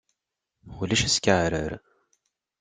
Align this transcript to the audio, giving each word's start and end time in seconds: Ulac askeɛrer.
Ulac 0.79 1.01
askeɛrer. 1.07 1.71